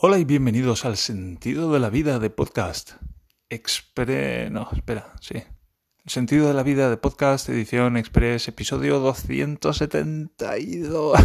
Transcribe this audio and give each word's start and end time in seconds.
Hola 0.00 0.18
y 0.18 0.24
bienvenidos 0.24 0.84
al 0.84 0.96
Sentido 0.96 1.72
de 1.72 1.80
la 1.80 1.90
Vida 1.90 2.20
de 2.20 2.30
Podcast. 2.30 2.92
Expre... 3.48 4.48
No, 4.48 4.68
espera, 4.72 5.12
sí. 5.20 5.34
El 5.34 5.44
Sentido 6.06 6.46
de 6.46 6.54
la 6.54 6.62
Vida 6.62 6.88
de 6.88 6.96
Podcast, 6.96 7.48
edición 7.48 7.96
Express, 7.96 8.46
episodio 8.46 9.00
272. 9.00 11.18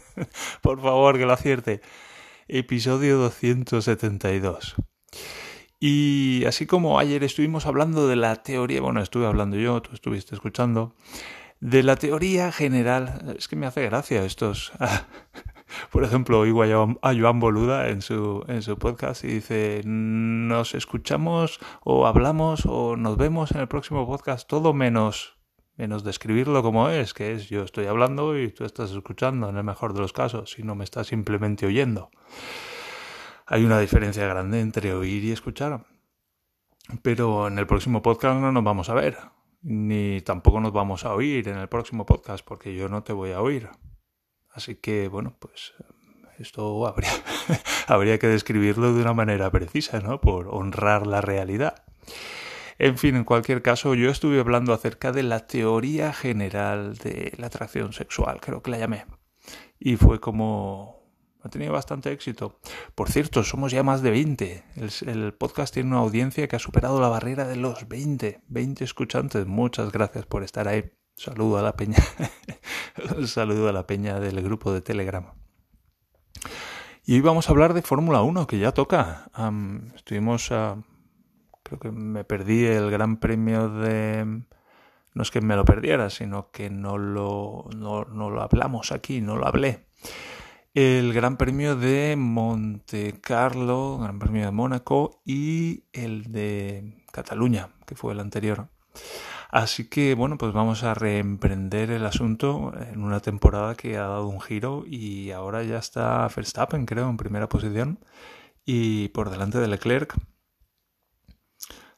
Por 0.62 0.80
favor, 0.80 1.18
que 1.18 1.26
lo 1.26 1.34
acierte. 1.34 1.82
Episodio 2.48 3.18
272. 3.18 4.76
Y 5.78 6.46
así 6.46 6.64
como 6.64 6.98
ayer 6.98 7.24
estuvimos 7.24 7.66
hablando 7.66 8.08
de 8.08 8.16
la 8.16 8.36
teoría, 8.36 8.80
bueno, 8.80 9.02
estuve 9.02 9.26
hablando 9.26 9.58
yo, 9.58 9.82
tú 9.82 9.90
estuviste 9.92 10.34
escuchando, 10.34 10.94
de 11.60 11.82
la 11.82 11.96
teoría 11.96 12.52
general, 12.52 13.34
es 13.36 13.48
que 13.48 13.56
me 13.56 13.66
hace 13.66 13.84
gracia 13.84 14.24
estos 14.24 14.72
por 15.90 16.04
ejemplo, 16.04 16.40
oigo 16.40 16.62
a 16.62 17.14
Joan 17.14 17.40
Boluda 17.40 17.88
en 17.88 18.02
su, 18.02 18.44
en 18.48 18.62
su 18.62 18.78
podcast 18.78 19.24
y 19.24 19.28
dice, 19.28 19.82
nos 19.84 20.74
escuchamos 20.74 21.60
o 21.82 22.06
hablamos 22.06 22.66
o 22.66 22.96
nos 22.96 23.16
vemos 23.16 23.52
en 23.52 23.60
el 23.60 23.68
próximo 23.68 24.06
podcast, 24.06 24.48
todo 24.48 24.72
menos, 24.72 25.36
menos 25.76 26.04
describirlo 26.04 26.62
como 26.62 26.88
es, 26.88 27.14
que 27.14 27.32
es 27.32 27.48
yo 27.48 27.62
estoy 27.62 27.86
hablando 27.86 28.38
y 28.38 28.50
tú 28.50 28.64
estás 28.64 28.90
escuchando 28.92 29.48
en 29.48 29.56
el 29.56 29.64
mejor 29.64 29.94
de 29.94 30.00
los 30.00 30.12
casos, 30.12 30.52
si 30.52 30.62
no 30.62 30.74
me 30.74 30.84
estás 30.84 31.08
simplemente 31.08 31.66
oyendo. 31.66 32.10
Hay 33.46 33.64
una 33.64 33.78
diferencia 33.78 34.26
grande 34.26 34.60
entre 34.60 34.94
oír 34.94 35.24
y 35.24 35.32
escuchar. 35.32 35.84
Pero 37.02 37.48
en 37.48 37.58
el 37.58 37.66
próximo 37.66 38.02
podcast 38.02 38.40
no 38.40 38.52
nos 38.52 38.62
vamos 38.62 38.90
a 38.90 38.94
ver, 38.94 39.16
ni 39.62 40.20
tampoco 40.20 40.60
nos 40.60 40.72
vamos 40.72 41.04
a 41.04 41.14
oír 41.14 41.48
en 41.48 41.56
el 41.56 41.68
próximo 41.68 42.04
podcast, 42.04 42.44
porque 42.44 42.74
yo 42.74 42.88
no 42.88 43.02
te 43.02 43.14
voy 43.14 43.32
a 43.32 43.40
oír. 43.40 43.70
Así 44.54 44.76
que, 44.76 45.08
bueno, 45.08 45.36
pues 45.38 45.74
esto 46.38 46.86
habría, 46.86 47.10
habría 47.86 48.18
que 48.18 48.28
describirlo 48.28 48.94
de 48.94 49.02
una 49.02 49.12
manera 49.12 49.50
precisa, 49.50 50.00
¿no? 50.00 50.20
Por 50.20 50.48
honrar 50.48 51.06
la 51.06 51.20
realidad. 51.20 51.84
En 52.78 52.98
fin, 52.98 53.16
en 53.16 53.24
cualquier 53.24 53.62
caso, 53.62 53.94
yo 53.94 54.10
estuve 54.10 54.40
hablando 54.40 54.72
acerca 54.72 55.12
de 55.12 55.22
la 55.22 55.46
teoría 55.46 56.12
general 56.12 56.96
de 56.96 57.32
la 57.38 57.48
atracción 57.48 57.92
sexual, 57.92 58.40
creo 58.40 58.62
que 58.62 58.70
la 58.70 58.78
llamé. 58.78 59.06
Y 59.78 59.96
fue 59.96 60.20
como... 60.20 61.02
Ha 61.42 61.50
tenido 61.50 61.74
bastante 61.74 62.10
éxito. 62.10 62.58
Por 62.94 63.10
cierto, 63.10 63.44
somos 63.44 63.70
ya 63.70 63.82
más 63.82 64.00
de 64.00 64.10
20. 64.10 64.64
El, 64.76 65.08
el, 65.08 65.34
podcast 65.34 65.74
tiene 65.74 65.90
una 65.90 65.98
audiencia 65.98 66.48
que 66.48 66.56
ha 66.56 66.58
superado 66.58 67.02
la 67.02 67.08
barrera 67.08 67.46
de 67.46 67.56
los 67.56 67.86
20. 67.86 68.40
20 68.48 68.82
escuchantes. 68.82 69.46
Muchas 69.46 69.92
gracias 69.92 70.24
por 70.24 70.42
estar 70.42 70.68
ahí. 70.68 70.90
Saludo 71.16 71.58
a 71.58 71.62
la 71.62 71.76
peña. 71.76 71.98
saludo 73.26 73.68
a 73.68 73.72
la 73.72 73.86
peña 73.86 74.18
del 74.18 74.42
grupo 74.42 74.72
de 74.72 74.80
Telegram. 74.80 75.32
Y 77.06 77.14
hoy 77.14 77.20
vamos 77.20 77.48
a 77.48 77.52
hablar 77.52 77.72
de 77.72 77.82
Fórmula 77.82 78.22
1, 78.22 78.46
que 78.46 78.58
ya 78.58 78.72
toca. 78.72 79.30
estuvimos 79.94 80.50
a... 80.50 80.82
Creo 81.62 81.78
que 81.78 81.90
me 81.92 82.24
perdí 82.24 82.64
el 82.64 82.90
Gran 82.90 83.18
Premio 83.18 83.68
de... 83.68 84.42
No 85.14 85.22
es 85.22 85.30
que 85.30 85.40
me 85.40 85.54
lo 85.54 85.64
perdiera, 85.64 86.10
sino 86.10 86.50
que 86.50 86.68
no 86.70 86.98
lo, 86.98 87.66
no, 87.76 88.04
no 88.04 88.30
lo 88.30 88.42
hablamos 88.42 88.90
aquí, 88.90 89.20
no 89.20 89.36
lo 89.36 89.46
hablé. 89.46 89.86
El 90.74 91.12
Gran 91.12 91.36
Premio 91.36 91.76
de 91.76 92.16
Monte 92.16 93.20
Carlo, 93.20 93.98
Gran 93.98 94.18
Premio 94.18 94.44
de 94.44 94.50
Mónaco 94.50 95.22
y 95.24 95.84
el 95.92 96.32
de 96.32 97.04
Cataluña, 97.12 97.68
que 97.86 97.94
fue 97.94 98.12
el 98.12 98.20
anterior. 98.20 98.68
Así 99.54 99.88
que 99.88 100.16
bueno, 100.16 100.36
pues 100.36 100.52
vamos 100.52 100.82
a 100.82 100.94
reemprender 100.94 101.92
el 101.92 102.04
asunto 102.06 102.72
en 102.90 103.04
una 103.04 103.20
temporada 103.20 103.76
que 103.76 103.96
ha 103.96 104.08
dado 104.08 104.26
un 104.26 104.40
giro 104.40 104.82
y 104.84 105.30
ahora 105.30 105.62
ya 105.62 105.78
está 105.78 106.26
Verstappen, 106.26 106.86
creo, 106.86 107.08
en 107.08 107.16
primera 107.16 107.48
posición 107.48 108.00
y 108.64 109.10
por 109.10 109.30
delante 109.30 109.58
de 109.58 109.68
Leclerc. 109.68 110.12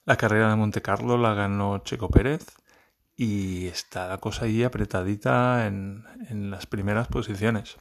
La 0.05 0.19
carrera 0.19 0.51
de 0.51 0.57
Monte 0.57 0.83
Carlo 0.83 1.17
la 1.17 1.33
ganó 1.33 1.79
Checo 1.79 2.11
Pérez 2.11 2.45
y 3.17 3.69
está 3.69 4.07
la 4.07 4.19
cosa 4.19 4.45
ahí 4.45 4.63
apretadita 4.63 5.67
en, 5.67 6.05
en 6.29 6.51
las 6.51 6.67
primeras 6.67 7.09
posiciones. 7.09 7.79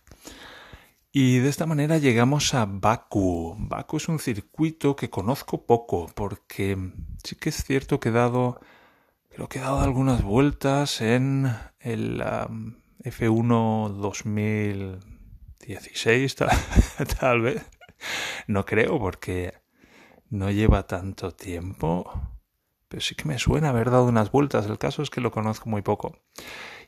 Y 1.12 1.40
de 1.40 1.50
esta 1.50 1.66
manera 1.66 1.98
llegamos 1.98 2.54
a 2.54 2.66
Baku. 2.66 3.58
Baku 3.60 3.98
es 3.98 4.08
un 4.08 4.20
circuito 4.20 4.96
que 4.96 5.10
conozco 5.10 5.66
poco 5.66 6.10
porque 6.16 6.78
sí 7.26 7.36
que 7.36 7.50
es 7.50 7.62
cierto 7.62 8.00
que 8.00 8.12
dado 8.12 8.62
Creo 9.36 9.50
que 9.50 9.60
he 9.60 9.62
dado 9.62 9.82
algunas 9.82 10.24
vueltas 10.24 11.02
en 11.02 11.54
el 11.82 12.24
F1 13.04 13.90
2016, 13.90 16.36
tal, 17.20 17.42
vez. 17.42 17.66
No 18.48 18.66
creo 18.66 18.98
porque 18.98 19.54
no 20.30 20.50
lleva 20.52 20.88
tanto 20.88 21.34
tiempo. 21.34 22.10
Pero 22.88 23.02
sí 23.02 23.16
que 23.16 23.26
me 23.26 23.38
suena 23.38 23.72
haber 23.72 23.92
dado 23.92 24.06
unas 24.06 24.32
vueltas. 24.32 24.68
El 24.68 24.78
caso 24.78 25.02
es 25.02 25.10
que 25.10 25.20
lo 25.20 25.32
conozco 25.32 25.70
muy 25.70 25.82
poco. 25.82 26.18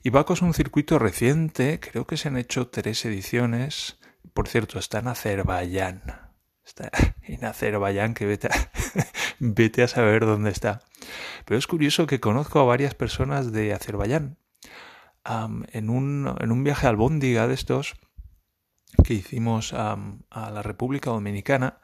Y 0.02 0.10
Baco 0.10 0.32
es 0.32 0.42
un 0.42 0.54
circuito 0.54 1.00
reciente. 1.00 1.82
Creo 1.82 2.08
que 2.08 2.16
se 2.16 2.30
han 2.30 2.38
hecho 2.38 2.70
tres 2.70 3.04
ediciones. 3.04 4.00
Por 4.34 4.48
cierto, 4.48 4.80
está 4.80 5.00
en 5.00 5.10
Azerbaiyán. 5.10 6.32
Está 6.66 6.92
en 7.24 7.44
Azerbaiyán, 7.44 8.14
que 8.14 8.26
vete 8.26 8.48
a, 8.48 8.72
vete 9.40 9.84
a 9.84 9.90
saber 9.90 10.26
dónde 10.26 10.52
está. 10.52 10.86
Pero 11.46 11.58
es 11.58 11.68
curioso 11.68 12.08
que 12.08 12.20
conozco 12.20 12.60
a 12.60 12.66
varias 12.66 12.96
personas 12.96 13.52
de 13.52 13.74
Azerbaiyán. 13.74 14.38
en, 15.26 15.90
un, 15.90 16.36
en 16.40 16.52
un 16.52 16.64
viaje 16.64 16.88
al 16.88 16.96
Bóndiga 16.96 17.48
de 17.48 17.54
estos 17.54 17.96
que 19.04 19.14
hicimos 19.14 19.74
a 19.74 19.98
la 20.32 20.62
República 20.64 21.12
Dominicana, 21.12 21.80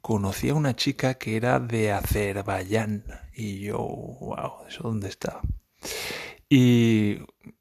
conocí 0.00 0.48
a 0.48 0.54
una 0.54 0.74
chica 0.76 1.14
que 1.14 1.36
era 1.36 1.60
de 1.60 1.92
Azerbaiyán. 1.92 3.04
Y 3.34 3.60
yo, 3.60 3.78
wow, 3.78 4.66
¿eso 4.68 4.82
dónde 4.84 5.08
está? 5.08 5.40
Y 6.48 7.18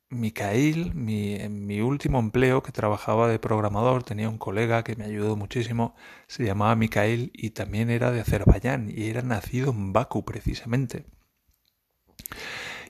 Mikael, 0.09 0.93
mi, 0.95 1.35
en 1.35 1.65
mi 1.65 1.81
último 1.81 2.19
empleo 2.19 2.63
que 2.63 2.71
trabajaba 2.71 3.27
de 3.27 3.39
programador, 3.39 4.03
tenía 4.03 4.29
un 4.29 4.37
colega 4.37 4.83
que 4.83 4.95
me 4.95 5.03
ayudó 5.05 5.35
muchísimo, 5.35 5.95
se 6.27 6.45
llamaba 6.45 6.75
Mikael 6.75 7.31
y 7.33 7.49
también 7.51 7.89
era 7.89 8.11
de 8.11 8.21
Azerbaiyán 8.21 8.89
y 8.89 9.07
era 9.09 9.21
nacido 9.21 9.71
en 9.71 9.91
Baku 9.93 10.23
precisamente. 10.23 11.05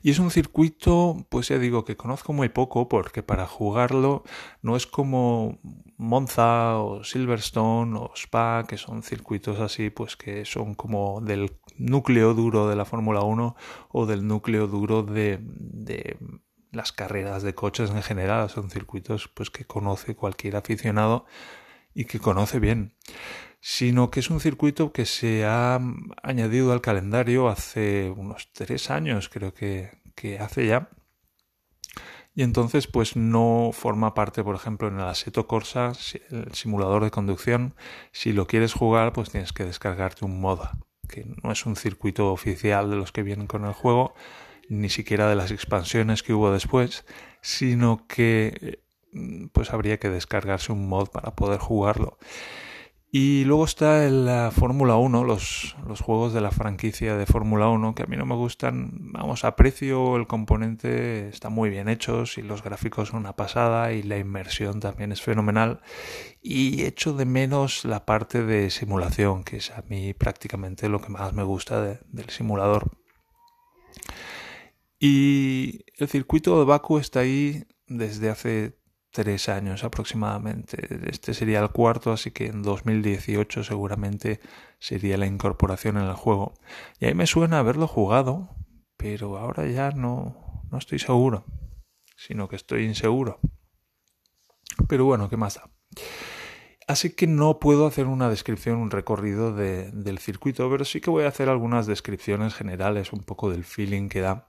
Y 0.04 0.12
es 0.12 0.20
un 0.20 0.32
circuito, 0.32 1.26
pues 1.30 1.48
ya 1.50 1.58
digo, 1.58 1.84
que 1.84 1.98
conozco 1.98 2.34
muy 2.34 2.50
poco 2.50 2.88
porque 2.88 3.24
para 3.24 3.48
jugarlo 3.48 4.24
no 4.62 4.76
es 4.76 4.86
como 4.86 5.60
Monza 5.98 6.78
o 6.80 7.04
Silverstone 7.04 7.98
o 7.98 8.12
Spa, 8.16 8.66
que 8.68 8.78
son 8.78 9.04
circuitos 9.04 9.60
así, 9.60 9.90
pues 9.90 10.16
que 10.16 10.46
son 10.46 10.76
como 10.76 11.22
del 11.22 11.58
núcleo 11.78 12.34
duro 12.34 12.68
de 12.70 12.76
la 12.76 12.86
Fórmula 12.86 13.22
1 13.22 13.56
o 13.90 14.06
del 14.06 14.28
núcleo 14.28 14.68
duro 14.68 15.04
de, 15.04 15.40
de 15.42 16.18
las 16.72 16.92
carreras 16.92 17.44
de 17.44 17.56
coches 17.56 17.90
en 17.90 18.04
general. 18.04 18.50
Son 18.50 18.70
circuitos 18.70 19.28
pues 19.28 19.50
que 19.50 19.66
conoce 19.66 20.16
cualquier 20.16 20.56
aficionado 20.56 21.26
y 21.94 22.06
que 22.06 22.20
conoce 22.20 22.60
bien 22.60 22.94
sino 23.60 24.12
que 24.12 24.20
es 24.20 24.30
un 24.30 24.40
circuito 24.40 24.92
que 24.92 25.06
se 25.06 25.46
ha 25.46 25.80
añadido 26.24 26.72
al 26.72 26.82
calendario 26.82 27.48
hace 27.50 28.14
unos 28.16 28.50
tres 28.54 28.90
años, 28.90 29.30
creo 29.30 29.54
que, 29.54 29.92
que 30.16 30.40
hace 30.40 30.68
ya. 30.68 30.90
Y 32.36 32.44
entonces, 32.44 32.86
pues 32.86 33.16
no 33.16 33.72
forma 33.74 34.14
parte, 34.14 34.44
por 34.44 34.56
ejemplo, 34.56 34.88
en 34.88 34.96
el 34.96 35.06
Assetto 35.06 35.48
Corsa, 35.48 35.94
el 36.30 36.54
simulador 36.54 37.04
de 37.04 37.10
conducción. 37.10 37.74
Si 38.12 38.32
lo 38.32 38.46
quieres 38.46 38.74
jugar, 38.74 39.12
pues 39.12 39.32
tienes 39.32 39.54
que 39.54 39.66
descargarte 39.66 40.24
un 40.24 40.40
moda, 40.40 40.78
que 41.10 41.26
no 41.44 41.52
es 41.52 41.66
un 41.66 41.76
circuito 41.76 42.32
oficial 42.32 42.92
de 42.92 42.96
los 42.96 43.12
que 43.12 43.24
vienen 43.24 43.48
con 43.48 43.66
el 43.66 43.74
juego, 43.74 44.14
ni 44.70 44.90
siquiera 44.90 45.30
de 45.30 45.36
las 45.36 45.52
expansiones 45.52 46.24
que 46.24 46.34
hubo 46.34 46.52
después, 46.52 47.06
sino 47.42 48.06
que 48.08 48.82
pues 49.52 49.72
habría 49.72 49.98
que 49.98 50.10
descargarse 50.10 50.72
un 50.72 50.88
mod 50.88 51.10
para 51.10 51.36
poder 51.36 51.60
jugarlo. 51.60 52.18
Y 53.10 53.46
luego 53.46 53.64
está 53.64 54.10
la 54.10 54.52
Fórmula 54.52 54.98
1, 54.98 55.24
los, 55.24 55.78
los 55.88 56.02
juegos 56.02 56.34
de 56.34 56.42
la 56.42 56.52
franquicia 56.52 57.16
de 57.16 57.26
Fórmula 57.26 57.70
1, 57.70 57.96
que 57.96 58.04
a 58.04 58.06
mí 58.06 58.18
no 58.18 58.26
me 58.26 58.36
gustan, 58.36 58.92
vamos, 59.14 59.46
aprecio 59.46 60.18
el 60.18 60.28
componente, 60.28 61.30
está 61.30 61.50
muy 61.50 61.70
bien 61.70 61.88
hechos 61.88 62.38
y 62.38 62.42
los 62.42 62.62
gráficos 62.64 63.10
son 63.10 63.20
una 63.20 63.38
pasada 63.38 63.94
y 63.94 64.04
la 64.04 64.18
inmersión 64.18 64.82
también 64.82 65.14
es 65.14 65.22
fenomenal. 65.22 65.80
Y 66.42 66.84
echo 66.84 67.14
de 67.14 67.26
menos 67.26 67.86
la 67.86 68.06
parte 68.06 68.44
de 68.44 68.70
simulación, 68.70 69.46
que 69.46 69.58
es 69.58 69.72
a 69.72 69.84
mí 69.88 70.14
prácticamente 70.14 70.90
lo 70.90 71.02
que 71.02 71.10
más 71.10 71.34
me 71.34 71.44
gusta 71.44 71.82
del 71.82 72.30
simulador. 72.30 72.92
Y 75.00 75.86
el 75.98 76.08
circuito 76.08 76.58
de 76.60 76.66
Baku 76.66 76.98
está 76.98 77.22
ahí 77.22 77.64
desde 77.88 78.30
hace 78.30 78.78
tres 79.12 79.50
años 79.50 79.84
aproximadamente. 79.84 81.10
Este 81.10 81.34
sería 81.34 81.60
el 81.60 81.70
cuarto, 81.72 82.12
así 82.12 82.32
que 82.32 82.48
en 82.48 82.62
2018 82.62 83.64
seguramente 83.64 84.40
sería 84.80 85.18
la 85.18 85.26
incorporación 85.26 85.98
en 85.98 86.04
el 86.04 86.14
juego. 86.14 86.54
Y 87.00 87.06
ahí 87.06 87.14
me 87.14 87.28
suena 87.28 87.60
haberlo 87.60 87.88
jugado, 87.88 88.50
pero 88.98 89.38
ahora 89.38 89.68
ya 89.68 89.92
no, 89.92 90.64
no 90.72 90.78
estoy 90.78 91.00
seguro, 91.00 91.46
sino 92.16 92.48
que 92.48 92.56
estoy 92.56 92.86
inseguro. 92.86 93.40
Pero 94.88 95.06
bueno, 95.06 95.30
¿qué 95.30 95.38
más 95.38 95.56
da? 95.56 95.70
Así 96.88 97.10
que 97.10 97.28
no 97.28 97.60
puedo 97.60 97.86
hacer 97.86 98.08
una 98.08 98.30
descripción, 98.30 98.78
un 98.78 98.92
recorrido 98.92 99.54
de, 99.54 99.92
del 99.92 100.20
circuito, 100.20 100.70
pero 100.70 100.86
sí 100.86 101.02
que 101.02 101.10
voy 101.10 101.26
a 101.26 101.28
hacer 101.28 101.50
algunas 101.50 101.86
descripciones 101.86 102.56
generales, 102.56 103.12
un 103.12 103.24
poco 103.24 103.52
del 103.52 103.66
feeling 103.66 104.08
que 104.08 104.22
da. 104.22 104.48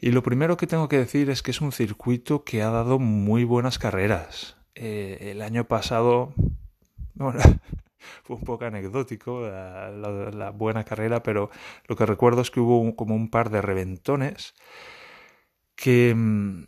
Y 0.00 0.10
lo 0.12 0.22
primero 0.22 0.56
que 0.56 0.66
tengo 0.66 0.88
que 0.88 0.96
decir 0.96 1.28
es 1.28 1.42
que 1.42 1.50
es 1.50 1.60
un 1.60 1.72
circuito 1.72 2.44
que 2.44 2.62
ha 2.62 2.70
dado 2.70 2.98
muy 2.98 3.44
buenas 3.44 3.78
carreras. 3.78 4.56
Eh, 4.74 5.32
el 5.32 5.42
año 5.42 5.64
pasado, 5.64 6.32
bueno, 7.14 7.40
fue 8.24 8.36
un 8.36 8.42
poco 8.44 8.64
anecdótico 8.64 9.42
la, 9.42 10.50
buena 10.54 10.84
carrera, 10.84 11.22
pero 11.22 11.50
lo 11.88 11.96
que 11.96 12.06
recuerdo 12.06 12.40
es 12.40 12.50
que 12.50 12.60
hubo 12.60 12.96
como 12.96 13.14
un 13.14 13.30
par 13.30 13.50
de 13.50 13.60
reventones 13.60 14.54
que 15.74 16.14
mm, 16.14 16.64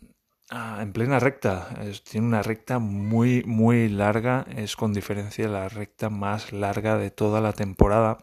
Ah, 0.51 0.79
en 0.81 0.93
plena 0.93 1.19
recta. 1.19 1.69
tiene 2.09 2.25
una 2.27 2.41
recta 2.41 2.79
muy, 2.79 3.43
muy 3.43 3.87
larga. 3.87 4.45
Es 4.55 4.75
con 4.75 4.93
diferencia 4.93 5.47
la 5.47 5.69
recta 5.69 6.09
más 6.09 6.51
larga 6.51 6.97
de 6.97 7.11
toda 7.11 7.39
la 7.39 7.53
temporada. 7.53 8.17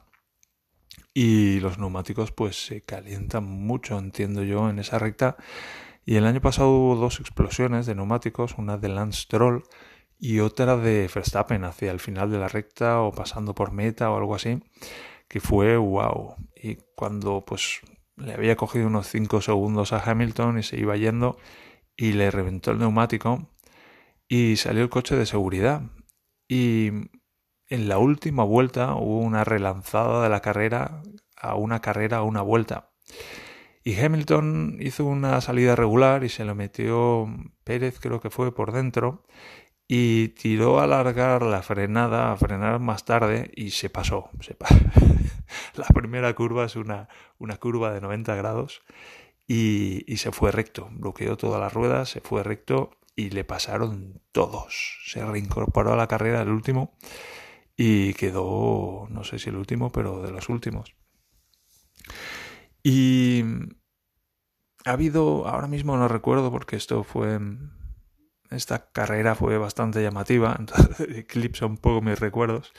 Y 1.14 1.60
los 1.60 1.78
neumáticos 1.78 2.32
pues 2.32 2.66
se 2.66 2.82
calientan 2.82 3.44
mucho, 3.44 3.98
entiendo 3.98 4.42
yo, 4.42 4.68
en 4.68 4.78
esa 4.78 4.98
recta. 4.98 5.36
Y 6.04 6.16
el 6.16 6.26
año 6.26 6.40
pasado 6.40 6.70
hubo 6.70 6.96
dos 6.96 7.20
explosiones 7.20 7.86
de 7.86 7.94
neumáticos, 7.94 8.56
una 8.58 8.76
de 8.78 8.88
Lance 8.88 9.22
Stroll 9.22 9.64
y 10.18 10.40
otra 10.40 10.76
de 10.76 11.10
Verstappen 11.12 11.64
hacia 11.64 11.90
el 11.90 12.00
final 12.00 12.30
de 12.30 12.38
la 12.38 12.48
recta 12.48 13.00
o 13.02 13.12
pasando 13.12 13.54
por 13.54 13.72
meta 13.72 14.10
o 14.10 14.16
algo 14.16 14.34
así, 14.34 14.62
que 15.28 15.40
fue 15.40 15.76
wow. 15.76 16.36
Y 16.54 16.76
cuando 16.94 17.44
pues 17.44 17.80
le 18.16 18.34
había 18.34 18.56
cogido 18.56 18.86
unos 18.86 19.08
5 19.08 19.40
segundos 19.40 19.92
a 19.92 20.00
Hamilton 20.00 20.58
y 20.58 20.62
se 20.62 20.78
iba 20.78 20.96
yendo, 20.96 21.38
y 21.96 22.12
le 22.12 22.30
reventó 22.30 22.72
el 22.72 22.78
neumático 22.78 23.48
y 24.28 24.56
salió 24.56 24.82
el 24.82 24.90
coche 24.90 25.16
de 25.16 25.26
seguridad. 25.26 25.82
Y 26.48 26.88
en 27.68 27.88
la 27.88 27.98
última 27.98 28.44
vuelta 28.44 28.94
hubo 28.94 29.20
una 29.20 29.44
relanzada 29.44 30.22
de 30.22 30.28
la 30.28 30.40
carrera 30.40 31.02
a 31.36 31.54
una 31.54 31.80
carrera 31.80 32.18
a 32.18 32.22
una 32.22 32.42
vuelta. 32.42 32.90
Y 33.84 33.98
Hamilton 34.00 34.78
hizo 34.80 35.04
una 35.04 35.40
salida 35.40 35.76
regular 35.76 36.24
y 36.24 36.28
se 36.28 36.44
lo 36.44 36.54
metió 36.54 37.28
Pérez, 37.62 38.00
creo 38.00 38.20
que 38.20 38.30
fue 38.30 38.52
por 38.52 38.72
dentro, 38.72 39.24
y 39.86 40.28
tiró 40.28 40.80
a 40.80 40.84
alargar 40.84 41.42
la 41.42 41.62
frenada, 41.62 42.32
a 42.32 42.36
frenar 42.36 42.80
más 42.80 43.04
tarde 43.04 43.50
y 43.54 43.70
se 43.70 43.88
pasó. 43.88 44.30
Se 44.40 44.56
la 45.76 45.86
primera 45.94 46.34
curva 46.34 46.64
es 46.64 46.74
una, 46.74 47.08
una 47.38 47.58
curva 47.58 47.92
de 47.92 48.00
90 48.00 48.34
grados 48.34 48.82
y, 49.46 50.16
se 50.16 50.32
fue 50.32 50.50
recto, 50.50 50.88
bloqueó 50.92 51.36
todas 51.36 51.60
las 51.60 51.72
ruedas, 51.72 52.10
se 52.10 52.20
fue 52.20 52.42
recto 52.42 52.98
y 53.14 53.30
le 53.30 53.44
pasaron 53.44 54.20
todos. 54.32 54.98
Se 55.06 55.24
reincorporó 55.24 55.92
a 55.92 55.96
la 55.96 56.08
carrera 56.08 56.42
el 56.42 56.48
último 56.48 56.96
y 57.76 58.14
quedó, 58.14 59.06
no 59.10 59.24
sé 59.24 59.38
si 59.38 59.50
el 59.50 59.56
último, 59.56 59.92
pero 59.92 60.22
de 60.22 60.32
los 60.32 60.48
últimos. 60.48 60.94
Y 62.82 63.44
ha 64.84 64.92
habido, 64.92 65.46
ahora 65.46 65.66
mismo 65.66 65.96
no 65.96 66.08
recuerdo 66.08 66.50
porque 66.50 66.76
esto 66.76 67.04
fue, 67.04 67.38
esta 68.50 68.90
carrera 68.90 69.34
fue 69.34 69.58
bastante 69.58 70.02
llamativa, 70.02 70.56
entonces 70.58 71.08
eclipsa 71.16 71.66
un 71.66 71.76
poco 71.76 72.02
mis 72.02 72.18
recuerdos, 72.18 72.72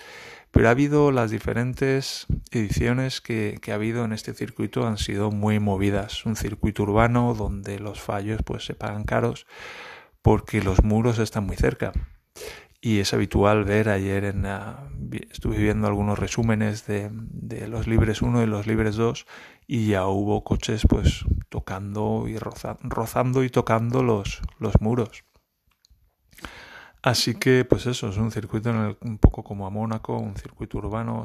pero 0.51 0.69
ha 0.69 0.71
habido 0.71 1.11
las 1.11 1.29
diferentes 1.31 2.25
ediciones 2.51 3.21
que, 3.21 3.59
ha 3.69 3.73
habido 3.73 4.05
en 4.05 4.13
este 4.13 4.33
circuito 4.33 4.87
han 4.87 4.97
sido 4.97 5.29
muy 5.29 5.59
movidas. 5.59 6.25
Un 6.25 6.35
circuito 6.35 6.83
urbano 6.83 7.33
donde 7.33 7.79
los 7.79 7.99
fallos 8.01 8.41
pues 8.43 8.65
se 8.65 8.73
pagan 8.73 9.03
caros 9.03 9.45
porque 10.21 10.61
los 10.61 10.83
muros 10.83 11.19
están 11.19 11.45
muy 11.45 11.57
cerca. 11.57 11.91
Y 12.79 12.99
es 12.99 13.13
habitual 13.13 13.65
ver 13.65 13.89
ayer 13.89 14.23
en 14.23 14.47
estuve 15.31 15.57
viendo 15.57 15.87
algunos 15.87 16.17
resúmenes 16.17 16.85
de, 16.87 17.11
los 17.67 17.87
libres 17.87 18.21
1 18.21 18.43
y 18.43 18.45
los 18.45 18.67
libres 18.67 18.95
2 18.95 19.25
y 19.67 19.87
ya 19.87 20.07
hubo 20.07 20.43
coches 20.43 20.83
pues 20.87 21.25
tocando 21.49 22.25
y 22.27 22.37
rozando 22.37 23.43
y 23.43 23.49
tocando 23.49 24.03
los, 24.03 24.41
los 24.59 24.79
muros. 24.79 25.23
Así 27.07 27.35
que, 27.35 27.63
pues 27.63 27.85
eso, 27.85 28.09
es 28.09 28.17
un 28.17 28.31
circuito 28.31 28.69
un 28.69 29.17
poco 29.17 29.41
como 29.41 29.65
a 29.65 29.69
Mónaco, 29.69 30.17
un 30.17 30.35
circuito 30.35 30.77
urbano, 30.79 31.23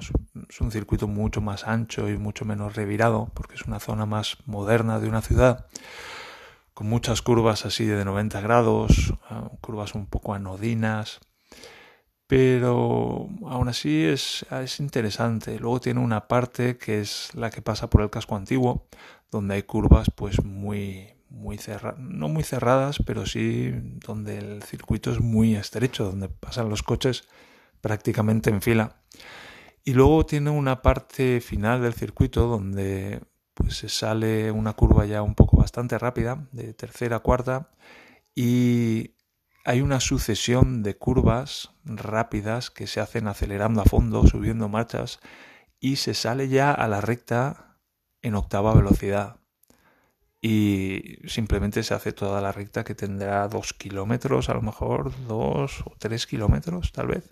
es 0.48 0.60
un 0.60 0.70
circuito 0.70 1.08
mucho 1.08 1.40
más 1.40 1.66
ancho 1.66 2.08
y 2.08 2.16
mucho 2.16 2.44
menos 2.44 2.76
revirado, 2.76 3.32
porque 3.34 3.56
es 3.56 3.62
una 3.62 3.80
zona 3.80 4.06
más 4.06 4.36
moderna 4.46 5.00
de 5.00 5.08
una 5.08 5.22
ciudad, 5.22 5.66
con 6.72 6.88
muchas 6.88 7.20
curvas 7.20 7.66
así 7.66 7.84
de 7.84 8.04
90 8.04 8.40
grados, 8.42 9.12
ah, 9.28 9.50
curvas 9.60 9.96
un 9.96 10.06
poco 10.06 10.34
anodinas, 10.34 11.18
pero 12.28 13.28
aún 13.48 13.68
así 13.68 14.04
es, 14.04 14.46
es 14.52 14.78
interesante. 14.78 15.58
Luego 15.58 15.80
tiene 15.80 15.98
una 15.98 16.28
parte 16.28 16.78
que 16.78 17.00
es 17.00 17.34
la 17.34 17.50
que 17.50 17.60
pasa 17.60 17.90
por 17.90 18.02
el 18.02 18.10
casco 18.10 18.36
antiguo, 18.36 18.86
donde 19.32 19.54
hay 19.56 19.64
curvas 19.64 20.12
pues 20.14 20.44
muy, 20.44 21.08
muy 21.32 21.58
cerradas, 21.58 21.98
no 21.98 22.28
muy 22.28 22.44
cerradas, 22.44 22.98
pero 23.04 23.26
sí 23.26 23.72
donde 24.06 24.38
el 24.38 24.62
circuito 24.62 25.10
es 25.10 25.20
muy 25.20 25.56
estrecho, 25.56 26.04
donde 26.04 26.28
pasan 26.28 26.68
los 26.68 26.82
coches 26.82 27.28
prácticamente 27.80 28.50
en 28.50 28.62
fila. 28.62 29.02
Y 29.84 29.94
luego 29.94 30.24
tiene 30.26 30.50
una 30.50 30.82
parte 30.82 31.40
final 31.40 31.82
del 31.82 31.94
circuito 31.94 32.46
donde 32.46 33.20
pues 33.54 33.76
se 33.76 33.88
sale 33.88 34.50
una 34.50 34.74
curva 34.74 35.04
ya 35.06 35.22
un 35.22 35.34
poco 35.34 35.56
bastante 35.56 35.98
rápida, 35.98 36.48
de 36.52 36.74
tercera 36.74 37.16
a 37.16 37.20
cuarta, 37.20 37.70
y 38.34 39.16
hay 39.64 39.80
una 39.80 40.00
sucesión 40.00 40.82
de 40.82 40.96
curvas 40.96 41.70
rápidas 41.84 42.70
que 42.70 42.86
se 42.86 43.00
hacen 43.00 43.26
acelerando 43.26 43.82
a 43.82 43.84
fondo, 43.84 44.26
subiendo 44.26 44.68
marchas, 44.68 45.20
y 45.80 45.96
se 45.96 46.14
sale 46.14 46.48
ya 46.48 46.72
a 46.72 46.88
la 46.88 47.00
recta 47.00 47.78
en 48.22 48.36
octava 48.36 48.74
velocidad 48.74 49.41
y 50.44 51.18
simplemente 51.24 51.84
se 51.84 51.94
hace 51.94 52.12
toda 52.12 52.40
la 52.40 52.50
recta 52.50 52.82
que 52.82 52.96
tendrá 52.96 53.46
dos 53.46 53.72
kilómetros, 53.72 54.48
a 54.48 54.54
lo 54.54 54.60
mejor 54.60 55.12
dos 55.28 55.82
o 55.86 55.94
tres 55.98 56.26
kilómetros 56.26 56.90
tal 56.90 57.06
vez, 57.06 57.30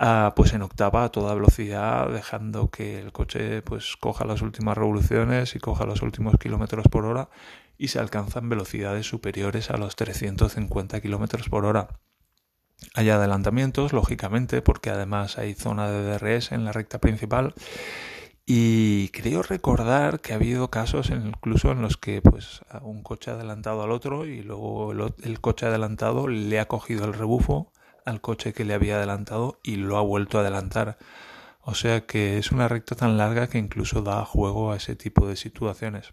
ah, 0.00 0.32
pues 0.34 0.52
en 0.52 0.62
octava 0.62 1.04
a 1.04 1.10
toda 1.10 1.34
velocidad, 1.34 2.10
dejando 2.10 2.68
que 2.68 2.98
el 2.98 3.12
coche 3.12 3.62
pues 3.62 3.96
coja 3.96 4.24
las 4.24 4.42
últimas 4.42 4.76
revoluciones 4.76 5.54
y 5.54 5.60
coja 5.60 5.86
los 5.86 6.02
últimos 6.02 6.34
kilómetros 6.36 6.88
por 6.88 7.04
hora 7.06 7.30
y 7.78 7.88
se 7.88 8.00
alcanzan 8.00 8.48
velocidades 8.48 9.06
superiores 9.06 9.70
a 9.70 9.76
los 9.76 9.94
350 9.94 11.00
kilómetros 11.00 11.48
por 11.48 11.64
hora. 11.64 11.88
Hay 12.94 13.08
adelantamientos, 13.08 13.92
lógicamente, 13.92 14.62
porque 14.62 14.90
además 14.90 15.38
hay 15.38 15.54
zona 15.54 15.90
de 15.90 16.18
DRS 16.18 16.52
en 16.52 16.64
la 16.64 16.72
recta 16.72 16.98
principal 16.98 17.54
y 18.48 19.08
creo 19.08 19.42
recordar 19.42 20.20
que 20.20 20.32
ha 20.32 20.36
habido 20.36 20.70
casos 20.70 21.10
incluso 21.10 21.72
en 21.72 21.82
los 21.82 21.96
que 21.96 22.22
pues 22.22 22.60
un 22.82 23.02
coche 23.02 23.32
ha 23.32 23.34
adelantado 23.34 23.82
al 23.82 23.90
otro 23.90 24.24
y 24.24 24.42
luego 24.42 24.92
el, 24.92 25.40
coche 25.40 25.66
adelantado 25.66 26.28
le 26.28 26.60
ha 26.60 26.68
cogido 26.68 27.06
el 27.06 27.12
rebufo 27.12 27.72
al 28.04 28.20
coche 28.20 28.52
que 28.52 28.64
le 28.64 28.74
había 28.74 28.98
adelantado 28.98 29.58
y 29.64 29.76
lo 29.76 29.98
ha 29.98 30.00
vuelto 30.02 30.38
a 30.38 30.42
adelantar. 30.42 30.96
O 31.60 31.74
sea 31.74 32.06
que 32.06 32.38
es 32.38 32.52
una 32.52 32.68
recta 32.68 32.94
tan 32.94 33.18
larga 33.18 33.48
que 33.48 33.58
incluso 33.58 34.02
da 34.02 34.24
juego 34.24 34.70
a 34.70 34.76
ese 34.76 34.94
tipo 34.94 35.26
de 35.26 35.34
situaciones. 35.34 36.12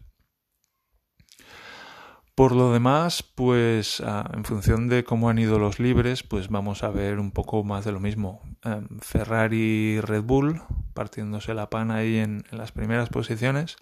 Por 2.34 2.54
lo 2.54 2.74
demás, 2.74 3.22
pues 3.22 4.02
ah, 4.04 4.28
en 4.34 4.44
función 4.44 4.90
de 4.90 5.04
cómo 5.04 5.30
han 5.30 5.38
ido 5.38 5.60
los 5.60 5.80
libres, 5.80 6.24
pues 6.24 6.50
vamos 6.50 6.82
a 6.82 6.90
ver 6.90 7.20
un 7.20 7.30
poco 7.30 7.64
más 7.64 7.86
de 7.86 7.92
lo 7.92 8.00
mismo. 8.00 8.42
Em, 8.64 8.88
Ferrari 9.02 10.02
Red 10.02 10.24
Bull 10.24 10.64
partiéndose 10.94 11.54
la 11.54 11.70
pana 11.70 11.96
ahí 11.96 12.18
en, 12.18 12.44
las 12.52 12.72
primeras 12.72 13.10
posiciones. 13.10 13.78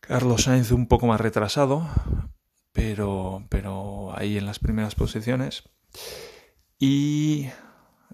Carlos 0.00 0.44
Sainz 0.44 0.70
un 0.70 0.86
poco 0.86 1.06
más 1.06 1.20
retrasado, 1.20 1.88
pero, 2.72 3.46
pero 3.48 4.16
ahí 4.16 4.38
en 4.38 4.46
las 4.46 4.58
primeras 4.58 4.94
posiciones. 4.94 5.68
Y 6.78 7.48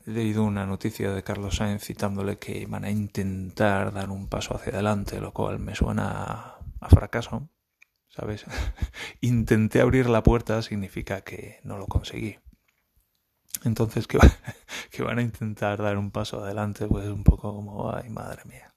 he 0.06 0.10
leído 0.10 0.44
una 0.44 0.66
noticia 0.66 1.12
de 1.12 1.22
Carlos 1.22 1.56
Sainz 1.56 1.84
citándole 1.84 2.38
que 2.38 2.66
van 2.66 2.84
a 2.84 2.90
intentar 2.90 3.92
dar 3.92 4.10
un 4.10 4.28
paso 4.28 4.54
hacia 4.54 4.72
adelante, 4.72 5.20
lo 5.20 5.32
cual 5.32 5.58
me 5.58 5.74
suena 5.74 6.56
a 6.80 6.88
fracaso 6.88 7.48
¿sabes? 8.14 8.44
Intenté 9.20 9.80
abrir 9.80 10.08
la 10.08 10.22
puerta 10.22 10.62
significa 10.62 11.22
que 11.22 11.60
no 11.64 11.78
lo 11.78 11.86
conseguí. 11.86 12.38
Entonces, 13.64 14.06
que, 14.06 14.18
van 15.02 15.18
a 15.18 15.22
intentar 15.22 15.82
dar 15.82 15.98
un 15.98 16.10
paso 16.10 16.44
adelante, 16.44 16.86
pues 16.86 17.08
un 17.08 17.24
poco 17.24 17.54
como, 17.54 17.92
ay, 17.94 18.10
madre 18.10 18.42
mía. 18.44 18.74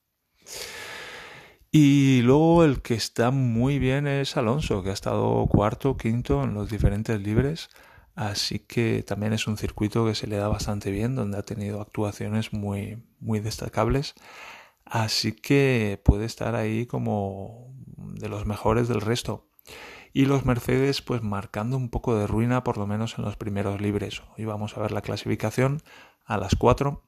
Y 1.72 2.22
luego 2.22 2.63
el 2.63 2.82
que 2.82 2.94
está 2.94 3.29
muy 3.32 3.77
bien 3.77 4.08
es 4.08 4.38
Alonso, 4.38 4.84
que 4.84 4.89
ha 4.89 4.94
estado 4.94 5.46
cuarto, 5.48 5.98
quinto 5.98 6.44
en 6.44 6.53
los 6.53 6.70
diferentes 6.70 7.22
libres. 7.22 7.70
Así 8.15 8.60
que 8.60 9.03
también 9.03 9.34
es 9.34 9.46
un 9.48 9.58
circuito 9.58 10.06
que 10.06 10.15
se 10.15 10.25
le 10.27 10.38
da 10.38 10.48
bastante 10.48 10.89
bien, 10.89 11.15
donde 11.15 11.38
ha 11.38 11.44
tenido 11.44 11.82
actuaciones 11.82 12.53
muy, 12.53 13.03
muy 13.20 13.39
destacables. 13.41 14.15
Así 14.86 15.34
que 15.34 16.01
puede 16.03 16.25
estar 16.25 16.56
ahí 16.56 16.86
como 16.88 17.75
de 17.98 18.29
los 18.29 18.46
mejores 18.46 18.88
del 18.88 19.01
resto. 19.01 19.50
Y 20.17 20.25
los 20.25 20.47
Mercedes 20.47 21.03
pues 21.03 21.21
marcando 21.21 21.77
un 21.77 21.89
poco 21.89 22.15
de 22.17 22.25
ruina 22.25 22.63
por 22.63 22.79
lo 22.79 22.88
menos 22.88 23.19
en 23.19 23.24
los 23.24 23.38
primeros 23.38 23.79
libres. 23.79 24.24
Hoy 24.36 24.45
vamos 24.45 24.75
a 24.75 24.81
ver 24.81 24.91
la 24.91 25.03
clasificación. 25.03 25.83
a 26.25 26.38
las 26.38 26.55
4. 26.55 27.03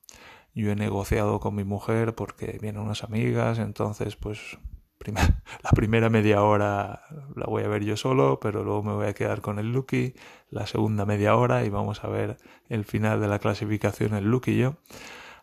Yo 0.53 0.69
he 0.69 0.75
negociado 0.75 1.39
con 1.39 1.55
mi 1.55 1.63
mujer 1.63 2.13
porque 2.13 2.59
vienen 2.61 2.83
unas 2.83 3.03
amigas, 3.03 3.57
entonces 3.57 4.15
pues 4.15 4.59
la 5.63 5.71
primera 5.71 6.11
media 6.11 6.43
hora 6.43 7.01
la 7.35 7.47
voy 7.47 7.63
a 7.63 7.67
ver 7.67 7.83
yo 7.83 7.97
solo, 7.97 8.39
pero 8.39 8.63
luego 8.63 8.83
me 8.83 8.93
voy 8.93 9.07
a 9.07 9.15
quedar 9.15 9.41
con 9.41 9.57
el 9.57 9.71
Lucky, 9.71 10.13
la 10.51 10.67
segunda 10.67 11.07
media 11.07 11.35
hora 11.35 11.65
y 11.65 11.69
vamos 11.71 12.03
a 12.03 12.09
ver 12.09 12.37
el 12.67 12.85
final 12.85 13.19
de 13.21 13.27
la 13.27 13.39
clasificación 13.39 14.13
el 14.13 14.25
Lucky 14.25 14.51
y 14.51 14.57
yo. 14.59 14.75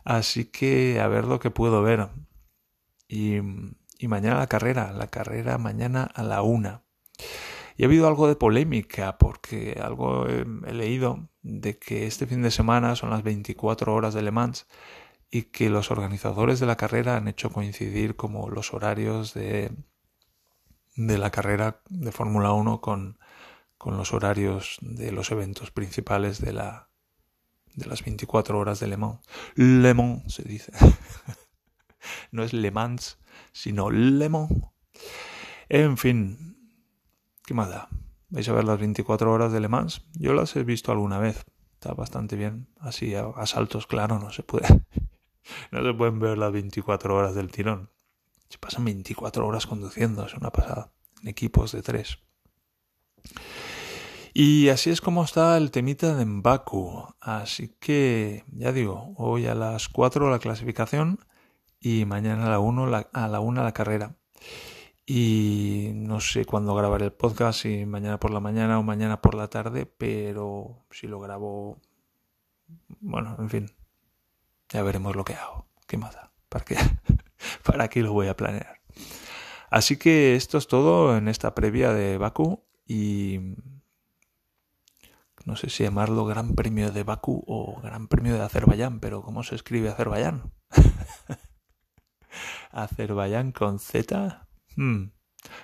Así 0.05 0.45
que 0.45 1.01
a 1.01 1.09
ver 1.09 1.25
lo 1.25 1.41
que 1.41 1.51
puedo 1.51 1.83
ver. 1.83 2.11
Y, 3.09 3.39
y 3.99 4.07
mañana 4.07 4.39
la 4.39 4.47
carrera, 4.47 4.93
la 4.93 5.09
carrera 5.09 5.59
mañana 5.59 6.05
a 6.15 6.23
la 6.23 6.43
una. 6.43 6.87
Y 7.77 7.83
ha 7.83 7.87
habido 7.87 8.09
algo 8.09 8.29
de 8.29 8.37
polémica 8.37 9.19
porque 9.19 9.79
algo 9.83 10.27
he, 10.27 10.45
leído 10.73 11.29
de 11.43 11.79
que 11.79 12.07
este 12.07 12.27
fin 12.27 12.43
de 12.43 12.51
semana 12.51 12.97
son 12.97 13.11
las 13.11 13.23
24 13.23 13.93
horas 13.95 14.15
de 14.15 14.23
Le 14.23 14.31
Mans 14.31 14.67
y 15.31 15.43
que 15.43 15.69
los 15.69 15.91
organizadores 15.91 16.61
de 16.61 16.67
la 16.67 16.77
carrera 16.77 17.17
han 17.17 17.29
hecho 17.29 17.51
coincidir 17.51 18.17
como 18.17 18.49
los 18.49 18.73
horarios 18.73 19.35
de, 19.35 19.71
de 20.97 21.19
la 21.19 21.31
carrera 21.31 21.83
de 21.91 22.13
Fórmula 22.13 22.53
1 22.53 22.81
con, 22.81 23.19
con 23.77 23.97
los 23.97 24.13
horarios 24.15 24.79
de 24.81 25.13
los 25.13 25.31
eventos 25.31 25.71
principales 25.71 26.41
de 26.41 26.53
la 26.53 26.89
de 27.77 27.87
las 27.87 28.03
24 28.03 28.59
horas 28.59 28.81
de 28.81 28.89
Le 28.89 28.97
Mans. 28.97 29.21
Le 29.55 29.95
Mans 29.95 30.33
se 30.33 30.43
dice. 30.43 30.73
no 32.33 32.43
es 32.43 32.53
Le 32.53 32.71
Mans, 32.71 33.19
sino 33.53 33.91
Le 33.91 34.29
Mans. 34.29 34.51
En 35.69 35.97
fin, 35.99 36.56
¿Qué 37.47 37.55
más 37.55 37.71
da? 37.71 37.89
¿Vais 38.29 38.49
a 38.49 38.53
ver 38.53 38.65
las 38.65 38.81
24 38.81 39.33
horas 39.33 39.53
de 39.53 39.61
Le 39.61 39.69
Mans? 39.69 40.03
Yo 40.15 40.35
las 40.35 40.57
he 40.57 40.65
visto 40.65 40.91
alguna 40.91 41.21
vez. 41.21 41.47
Está 41.75 41.95
bastante 41.95 42.35
bien. 42.35 42.67
Así 42.81 43.15
a, 43.15 43.47
saltos, 43.47 43.87
claro, 43.87 44.19
no 44.19 44.33
se 44.33 44.43
puede. 44.43 44.67
no 45.71 45.85
se 45.85 45.95
pueden 45.95 46.19
ver 46.19 46.39
las 46.39 46.51
24 46.51 47.15
horas 47.15 47.37
del 47.37 47.53
tirón. 47.53 47.89
Se 48.49 48.59
pasan 48.59 48.85
24 48.85 49.47
horas 49.47 49.69
conduciendo, 49.69 50.27
es 50.27 50.35
una 50.35 50.51
pasada. 50.51 50.91
En 51.23 51.29
equipos 51.29 51.71
de 51.71 51.83
tres. 51.83 52.19
Y 54.35 54.69
así 54.69 54.91
es 54.91 55.01
como 55.01 55.23
está 55.23 55.57
el 55.57 55.71
temita 55.71 56.17
de 56.17 56.27
Mbaku. 56.27 57.15
Así 57.21 57.77
que, 57.79 58.45
ya 58.49 58.73
digo, 58.73 59.15
hoy 59.19 59.47
a 59.47 59.55
las 59.55 59.89
4 59.89 60.31
la 60.31 60.41
clasificación 60.41 61.21
y 61.79 62.07
mañana 62.07 62.49
a 62.49 62.51
la 62.51 62.59
1 62.59 62.87
la, 62.89 63.09
a 63.13 63.29
la, 63.29 63.39
1 63.39 63.63
la 63.63 63.73
carrera 63.73 64.17
y 65.07 65.93
no 65.95 66.21
sé 66.21 66.45
cuándo 66.45 66.75
grabaré 66.75 67.05
el 67.05 67.13
podcast, 67.13 67.61
si 67.61 67.87
mañana 67.87 68.19
por 68.19 68.33
la 68.33 68.41
mañana 68.41 68.81
o 68.81 68.83
mañana 68.83 69.23
por 69.23 69.37
la 69.37 69.49
tarde, 69.49 69.87
pero 69.87 70.85
si 70.91 71.07
lo 71.07 71.21
grabo, 71.21 71.81
bueno, 73.01 73.37
en 73.39 73.49
fin, 73.49 73.71
ya 74.69 74.83
veremos 74.83 75.15
lo 75.15 75.25
que 75.25 75.35
hago. 75.35 75.69
¿Qué 75.87 75.97
más 75.97 76.15
da? 76.15 76.33
¿Para 76.49 76.65
qué? 76.65 76.77
¿Para 77.65 77.89
qué 77.89 78.03
lo 78.03 78.13
voy 78.13 78.27
a 78.27 78.37
planear? 78.37 78.81
Así 79.71 79.97
que 79.97 80.35
esto 80.35 80.59
es 80.59 80.67
todo 80.67 81.17
en 81.17 81.29
esta 81.29 81.55
previa 81.55 81.93
de 81.93 82.19
Baku 82.19 82.65
y 82.85 83.55
no 85.45 85.55
sé 85.55 85.71
si 85.71 85.85
llamarlo 85.85 86.25
Gran 86.25 86.57
Premio 86.57 86.91
de 86.91 87.05
Baku 87.05 87.45
o 87.47 87.81
Gran 87.81 88.09
Premio 88.09 88.35
de 88.35 88.43
Azerbaiyán, 88.43 88.99
pero 88.99 89.23
¿cómo 89.23 89.45
se 89.45 89.55
escribe 89.55 89.89
Azerbaiyán? 89.89 90.53
Azerbaiyán 92.73 93.53
con 93.53 93.79
Z 93.79 94.46
Hmm. 94.77 95.13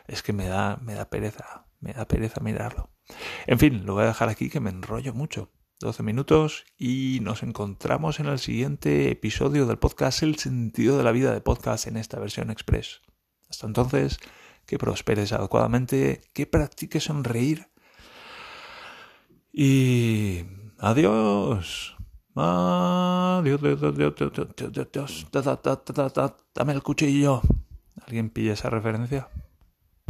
es 0.07 0.23
que 0.23 0.33
me 0.33 0.47
da, 0.47 0.79
me 0.83 0.95
da 0.95 1.11
pereza, 1.11 1.67
me 1.81 1.93
da 1.93 2.07
pereza 2.07 2.41
mirarlo. 2.41 2.91
En 3.47 3.59
fin, 3.59 3.85
lo 3.85 3.95
voy 3.95 4.05
a 4.05 4.09
dejar 4.09 4.29
aquí 4.29 4.49
que 4.49 4.61
me 4.61 4.71
enrollo 4.71 5.15
mucho. 5.15 5.53
12 5.81 6.03
minutos 6.05 6.65
y 6.79 7.19
nos 7.23 7.43
encontramos 7.43 8.21
en 8.21 8.27
el 8.27 8.39
siguiente 8.39 9.11
episodio 9.11 9.67
del 9.67 9.79
podcast 9.79 10.23
El 10.23 10.39
sentido 10.39 10.97
de 10.97 11.03
la 11.03 11.11
vida 11.11 11.35
de 11.35 11.41
podcast 11.41 11.89
en 11.89 11.97
esta 11.97 12.21
versión 12.21 12.51
express. 12.51 13.03
Hasta 13.51 13.67
entonces, 13.67 14.19
que 14.65 14.79
prosperes 14.79 15.33
adecuadamente, 15.33 16.23
que 16.33 16.47
practiques 16.47 17.05
sonreír 17.05 17.69
y 19.53 20.45
adiós, 20.79 21.97
adiós, 22.35 23.61
dame 26.55 26.73
el 26.73 26.83
cuchillo. 26.83 27.43
¿Alguien 28.07 28.31
pilla 28.31 28.53
esa 28.53 28.71
referencia? 28.71 29.29